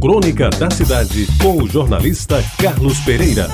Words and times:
Crônica 0.00 0.50
da 0.50 0.70
Cidade, 0.70 1.26
com 1.40 1.62
o 1.62 1.66
jornalista 1.66 2.44
Carlos 2.60 2.98
Pereira. 3.00 3.48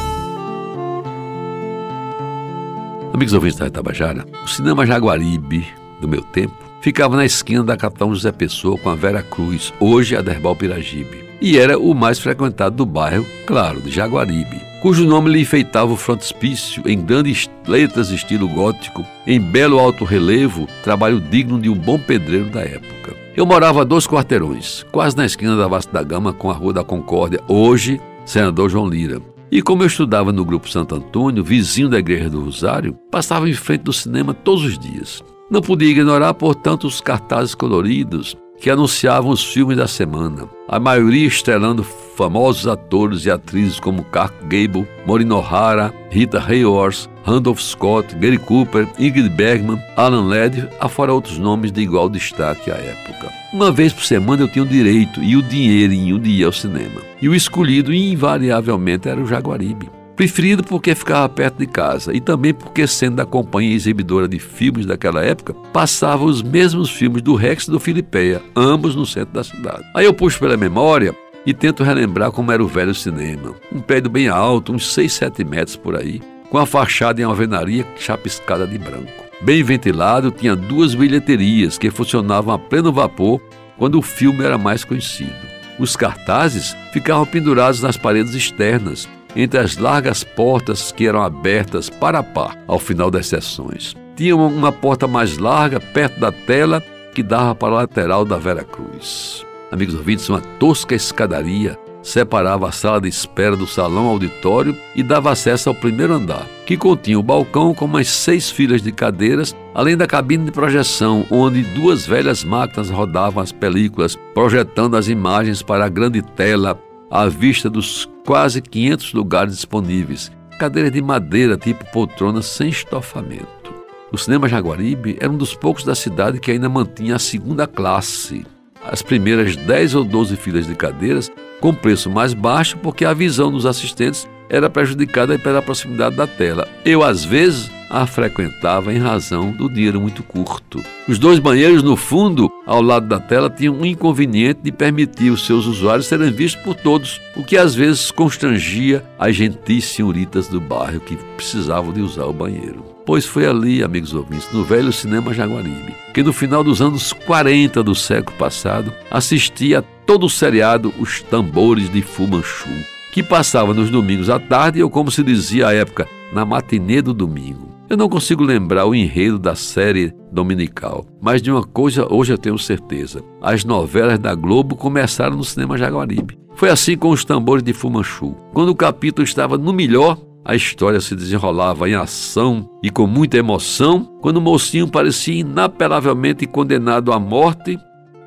Amigos 3.15 3.33
ouvintes 3.33 3.59
da 3.59 3.69
Itabajara, 3.69 4.27
o 4.45 4.49
cinema 4.49 4.85
Jaguaribe, 4.85 5.67
do 6.01 6.09
meu 6.09 6.21
tempo, 6.23 6.57
ficava 6.81 7.17
na 7.17 7.25
esquina 7.25 7.63
da 7.63 7.77
Capitão 7.77 8.13
José 8.13 8.33
Pessoa 8.33 8.77
com 8.77 8.91
a 8.91 8.95
Vera 8.97 9.23
Cruz, 9.23 9.73
hoje 9.79 10.17
a 10.17 10.21
Derbal 10.21 10.57
Piragibe, 10.57 11.25
e 11.41 11.59
era 11.59 11.79
o 11.79 11.95
mais 11.95 12.19
frequentado 12.19 12.77
do 12.77 12.87
bairro, 12.87 13.25
claro, 13.47 13.81
de 13.81 13.91
Jaguaribe, 13.91 14.61
cujo 14.83 15.07
nome 15.07 15.31
lhe 15.31 15.41
enfeitava 15.41 15.93
o 15.93 15.97
frontispício 15.97 16.83
em 16.87 17.01
grandes 17.01 17.49
letras 17.69 18.11
estilo 18.11 18.49
gótico, 18.49 19.07
em 19.27 19.41
belo 19.41 19.79
alto 19.79 20.05
relevo, 20.05 20.69
trabalho 20.83 21.21
digno 21.21 21.61
de 21.61 21.71
um 21.71 21.77
bom 21.77 21.99
pedreiro 21.99 22.51
da 22.51 22.63
época. 22.63 23.22
Eu 23.35 23.47
morava 23.47 23.81
a 23.81 23.85
dois 23.85 24.07
quarteirões, 24.07 24.85
quase 24.93 25.17
na 25.17 25.25
esquina 25.25 25.57
da 25.57 25.67
Vasta 25.67 25.91
da 25.91 26.03
Gama 26.03 26.35
com 26.35 26.51
a 26.51 26.53
Rua 26.53 26.75
da 26.75 26.85
Concórdia, 26.85 27.41
hoje 27.49 27.99
Senador 28.27 28.69
João 28.69 28.87
Lira. 28.87 29.23
E 29.51 29.63
como 29.63 29.83
eu 29.83 29.87
estudava 29.87 30.31
no 30.31 30.45
Grupo 30.45 30.69
Santo 30.69 30.95
Antônio, 30.95 31.43
vizinho 31.43 31.89
da 31.89 31.99
Igreja 31.99 32.29
do 32.29 32.45
Rosário, 32.45 32.95
passava 33.11 33.49
em 33.49 33.55
frente 33.55 33.85
do 33.85 33.93
cinema 33.93 34.35
todos 34.35 34.63
os 34.65 34.79
dias. 34.79 35.25
Não 35.51 35.63
podia 35.63 35.91
ignorar, 35.91 36.35
portanto, 36.35 36.87
os 36.87 37.01
cartazes 37.01 37.55
coloridos 37.55 38.37
que 38.61 38.69
anunciavam 38.69 39.31
os 39.31 39.43
filmes 39.43 39.79
da 39.79 39.89
semana, 39.89 40.47
a 40.69 40.79
maioria 40.79 41.27
estrelando 41.27 41.83
famosos 42.17 42.67
atores 42.67 43.25
e 43.25 43.31
atrizes 43.31 43.81
como 43.81 44.05
Clark 44.05 44.35
Gable, 44.45 44.87
Maureen 45.07 45.33
O'Hara, 45.33 45.93
Rita 46.11 46.39
Hayworth, 46.39 47.09
Randolph 47.25 47.61
Scott, 47.61 48.15
Gary 48.17 48.39
Cooper, 48.39 48.87
Ingrid 48.99 49.31
Bergman, 49.31 49.81
Alan 49.97 50.27
Ladd, 50.27 50.69
afora 50.81 51.13
outros 51.13 51.39
nomes 51.39 51.73
de 51.73 51.81
igual 51.81 52.09
destaque 52.09 52.71
à 52.71 52.75
época. 52.75 53.31
Uma 53.53 53.71
vez 53.71 53.93
por 53.93 54.05
semana 54.05 54.43
eu 54.43 54.49
tinha 54.49 54.65
o 54.65 54.69
direito 54.69 55.23
e 55.23 55.37
o 55.37 55.43
dinheirinho 55.43 56.19
de 56.19 56.31
ir 56.31 56.45
ao 56.45 56.53
cinema. 56.53 57.01
E 57.21 57.29
o 57.29 57.35
escolhido 57.35 57.93
invariavelmente 57.93 59.09
era 59.09 59.21
o 59.21 59.27
Jaguaribe. 59.27 59.91
Preferido 60.17 60.63
porque 60.63 60.95
ficava 60.95 61.29
perto 61.29 61.59
de 61.59 61.67
casa 61.67 62.15
e 62.15 62.21
também 62.21 62.53
porque, 62.53 62.87
sendo 62.87 63.17
da 63.17 63.27
companhia 63.27 63.75
exibidora 63.75 64.29
de 64.29 64.39
filmes 64.39 64.85
daquela 64.85 65.25
época, 65.25 65.55
passava 65.73 66.25
os 66.25 66.43
mesmos 66.43 66.91
filmes 66.91 67.23
do 67.23 67.35
Rex 67.35 67.67
e 67.67 67.71
do 67.71 67.81
Filipeia, 67.81 68.43
ambos 68.55 68.95
no 68.95 69.07
centro 69.07 69.33
da 69.33 69.43
cidade. 69.43 69.83
Aí 69.95 70.05
eu 70.05 70.13
puxo 70.13 70.39
pela 70.39 70.57
memória 70.57 71.15
e 71.45 71.53
tento 71.53 71.83
relembrar 71.83 72.31
como 72.31 72.53
era 72.53 72.63
o 72.63 72.69
velho 72.69 72.95
cinema. 72.95 73.55
Um 73.73 73.81
prédio 73.81 74.11
bem 74.11 74.29
alto, 74.29 74.73
uns 74.73 74.93
6, 74.93 75.13
7 75.13 75.45
metros 75.45 75.77
por 75.77 75.97
aí, 75.97 76.21
com 76.51 76.59
a 76.59 76.67
fachada 76.67 77.21
em 77.21 77.25
alvenaria 77.25 77.87
chapiscada 77.97 78.67
de 78.67 78.79
branco. 78.79 79.25
Bem 79.41 79.63
ventilado, 79.63 80.31
tinha 80.31 80.55
duas 80.55 80.95
bilheterias 80.95 81.77
que 81.77 81.91
funcionavam 81.91 82.55
a 82.55 82.59
pleno 82.59 82.93
vapor 82.93 83.41
quando 83.77 83.99
o 83.99 84.03
filme 84.03 84.45
era 84.45 84.57
mais 84.57 84.85
conhecido. 84.85 85.35
Os 85.79 85.97
cartazes 85.97 86.77
ficavam 86.93 87.27
pendurados 87.27 87.83
nas 87.83 87.97
paredes 87.97 88.35
externas, 88.35 89.09
entre 89.35 89.59
as 89.59 89.77
largas 89.77 90.23
portas 90.23 90.93
que 90.93 91.09
eram 91.09 91.23
abertas 91.23 91.91
para 91.91 92.21
a 92.21 92.23
par 92.23 92.57
ao 92.69 92.79
final 92.79 93.11
das 93.11 93.27
sessões. 93.27 93.97
Tinha 94.15 94.37
uma 94.37 94.71
porta 94.71 95.09
mais 95.09 95.39
larga 95.39 95.81
perto 95.81 96.21
da 96.21 96.31
tela 96.31 96.81
que 97.15 97.23
dava 97.23 97.55
para 97.55 97.69
a 97.69 97.77
lateral 97.79 98.25
da 98.25 98.37
Vera 98.37 98.63
Cruz. 98.63 99.45
Amigos 99.73 99.95
ouvintes, 99.95 100.29
uma 100.29 100.43
tosca 100.61 100.95
escadaria 100.95 101.79
separava 102.03 102.69
a 102.69 102.73
sala 102.73 103.01
de 103.01 103.09
espera 103.09 103.57
do 103.57 103.67
salão 103.67 104.07
auditório 104.07 104.77
e 104.95 105.03
dava 105.03 105.31
acesso 105.31 105.71
ao 105.71 105.75
primeiro 105.75 106.13
andar, 106.13 106.47
que 106.67 106.77
continha 106.77 107.19
o 107.19 107.23
balcão 107.23 107.73
com 107.73 107.87
mais 107.87 108.09
seis 108.09 108.51
filas 108.51 108.83
de 108.83 108.93
cadeiras, 108.93 109.57
além 109.75 109.97
da 109.97 110.07
cabine 110.07 110.45
de 110.45 110.51
projeção, 110.51 111.25
onde 111.31 111.63
duas 111.63 112.05
velhas 112.05 112.45
máquinas 112.45 112.91
rodavam 112.91 113.43
as 113.43 113.51
películas, 113.51 114.15
projetando 114.35 114.95
as 114.95 115.09
imagens 115.09 115.63
para 115.63 115.87
a 115.87 115.89
grande 115.89 116.21
tela 116.21 116.79
à 117.11 117.27
vista 117.27 117.71
dos 117.71 118.07
quase 118.27 118.61
500 118.61 119.15
lugares 119.15 119.55
disponíveis, 119.55 120.31
cadeiras 120.59 120.93
de 120.93 121.01
madeira 121.01 121.57
tipo 121.57 121.91
poltrona 121.93 122.43
sem 122.43 122.69
estofamento. 122.69 123.73
O 124.13 124.19
cinema 124.19 124.49
Jaguaribe 124.49 125.17
era 125.19 125.33
um 125.33 125.37
dos 125.39 125.55
poucos 125.55 125.85
da 125.85 125.95
cidade 125.95 126.39
que 126.39 126.51
ainda 126.51 126.69
mantinha 126.69 127.17
a 127.17 127.19
segunda 127.19 127.67
classe, 127.67 128.45
as 128.85 129.03
primeiras 129.03 129.57
10 129.57 129.95
ou 129.95 130.05
12 130.05 130.37
filas 130.37 130.67
de 130.67 130.75
cadeiras 130.75 131.31
com 131.61 131.75
preço 131.75 132.11
mais 132.11 132.35
baixo 132.35 132.77
porque 132.79 133.05
a 133.05 133.15
visão 133.15 133.51
dos 133.51 133.67
assistentes 133.67 134.29
era 134.53 134.69
prejudicada 134.69 135.39
pela 135.39 135.63
proximidade 135.63 136.15
da 136.15 136.27
tela. 136.27 136.69
Eu, 136.85 137.03
às 137.03 137.25
vezes, 137.25 137.71
a 137.89 138.07
frequentava 138.07 138.93
em 138.93 138.99
razão 138.99 139.51
do 139.51 139.69
dinheiro 139.69 140.01
muito 140.01 140.23
curto. 140.23 140.83
Os 141.09 141.19
dois 141.19 141.39
banheiros 141.39 141.83
no 141.83 141.97
fundo, 141.97 142.51
ao 142.67 142.83
lado 142.83 143.07
da 143.07 143.19
tela, 143.19 143.51
tinham 143.51 143.75
um 143.75 143.85
inconveniente 143.85 144.61
de 144.63 144.71
permitir 144.71 145.31
os 145.31 145.47
seus 145.47 145.67
usuários 145.67 146.07
serem 146.07 146.31
vistos 146.31 146.63
por 146.63 146.75
todos, 146.75 147.21
o 147.35 147.43
que 147.43 147.57
às 147.57 147.75
vezes 147.75 148.11
constrangia 148.11 149.03
as 149.19 149.35
gentis 149.35 149.87
senhoritas 149.87 150.49
do 150.49 150.61
bairro 150.61 151.01
que 151.01 151.17
precisavam 151.37 151.93
de 151.93 152.03
usar 152.03 152.27
o 152.27 152.33
banheiro. 152.33 152.85
Pois 153.05 153.27
foi 153.27 153.47
ali, 153.47 153.83
amigos 153.83 154.15
ouvintes, 154.15 154.49
no 154.53 154.65
velho 154.65 154.93
cinema 154.93 155.35
Jaguaribe, 155.35 155.95
que 156.15 156.23
no 156.23 156.33
final 156.33 156.63
dos 156.63 156.81
anos 156.81 157.13
40 157.13 157.83
do 157.83 157.95
século 157.95 158.37
passado 158.39 158.93
assistia 159.11 159.81
a 159.81 159.83
todo 160.07 160.27
o 160.27 160.31
seriado 160.31 160.95
Os 160.99 161.21
Tambores 161.23 161.91
de 161.91 162.01
Fumanchu, 162.01 162.69
que 163.13 163.23
passava 163.23 163.75
nos 163.75 163.91
domingos 163.91 164.31
à 164.31 164.41
tarde 164.41 164.83
ou, 164.83 164.89
como 164.89 165.11
se 165.11 165.23
dizia 165.23 165.69
à 165.69 165.75
época, 165.75 166.09
na 166.33 166.47
matinê 166.47 167.03
do 167.03 167.13
domingo. 167.13 167.71
Eu 167.91 167.97
não 167.97 168.09
consigo 168.09 168.43
lembrar 168.43 168.87
o 168.87 168.95
enredo 168.95 169.39
da 169.39 169.55
série 169.55 170.15
dominical, 170.33 171.05
mas 171.21 171.43
de 171.43 171.51
uma 171.51 171.63
coisa 171.63 172.07
hoje 172.11 172.33
eu 172.33 172.39
tenho 172.39 172.59
certeza: 172.59 173.23
as 173.43 173.67
novelas 173.67 174.19
da 174.19 174.35
Globo 174.35 174.75
começaram 174.75 175.37
no 175.37 175.45
cinema 175.45 175.77
Jaguaribe. 175.77 176.39
Foi 176.55 176.71
assim 176.71 176.97
com 176.97 177.11
os 177.11 177.23
tambores 177.23 177.63
de 177.63 177.75
Fumanchu. 177.75 178.35
Quando 178.55 178.71
o 178.71 178.75
capítulo 178.75 179.25
estava 179.25 179.59
no 179.59 179.75
melhor, 179.75 180.17
a 180.43 180.57
história 180.57 181.01
se 181.01 181.15
desenrolava 181.15 181.89
em 181.91 181.95
ação 181.95 182.67
e 182.83 182.89
com 182.89 183.07
muita 183.07 183.37
emoção, 183.37 184.09
quando 184.23 184.39
o 184.39 184.41
mocinho 184.41 184.89
parecia 184.89 185.41
inapelavelmente 185.41 186.47
condenado 186.47 187.13
à 187.13 187.19
morte, 187.19 187.79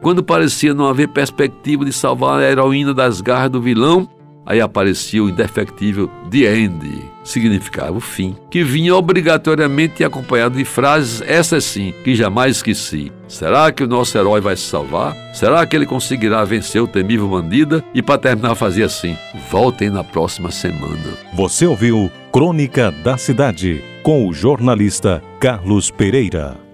quando 0.02 0.24
parecia 0.24 0.76
não 0.76 0.86
haver 0.86 1.08
perspectiva 1.08 1.84
de 1.84 1.92
salvar 1.92 2.40
a 2.40 2.44
heroína 2.44 2.94
das 2.94 3.20
garras 3.20 3.50
do 3.50 3.60
vilão, 3.60 4.08
aí 4.46 4.62
aparecia 4.62 5.24
o 5.24 5.30
indefectível 5.30 6.10
The 6.30 6.56
End, 6.56 7.12
significava 7.24 7.94
o 7.94 8.00
fim, 8.00 8.36
que 8.50 8.64
vinha 8.64 8.96
obrigatoriamente 8.96 10.04
acompanhado 10.04 10.58
de 10.58 10.66
frases, 10.66 11.22
essas 11.26 11.64
sim, 11.64 11.94
que 12.04 12.16
jamais 12.16 12.58
esqueci. 12.58 13.12
Será 13.28 13.72
que 13.72 13.84
o 13.84 13.88
nosso 13.88 14.18
herói 14.18 14.40
vai 14.40 14.56
se 14.56 14.64
salvar? 14.64 15.16
Será 15.34 15.66
que 15.66 15.76
ele 15.76 15.86
conseguirá 15.86 16.44
vencer 16.44 16.82
o 16.82 16.88
temível 16.88 17.28
bandida? 17.28 17.84
E 17.94 18.02
para 18.02 18.20
terminar, 18.20 18.56
fazia 18.56 18.86
assim: 18.86 19.18
voltem 19.50 19.90
na 19.90 20.04
próxima 20.04 20.52
semana. 20.52 21.00
Você 21.34 21.66
ouviu 21.66 22.12
Crônica 22.32 22.92
da 22.92 23.18
Cidade, 23.18 23.84
com 24.04 24.28
o 24.28 24.34
jornalista 24.34 25.24
Carlos 25.40 25.90
Pereira. 25.90 26.65